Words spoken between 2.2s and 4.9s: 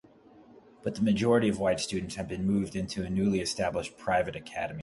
been moved into newly established private academies.